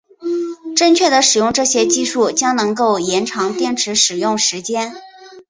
[0.75, 4.95] 正确的使用这些技术将能够延长电池使用时间。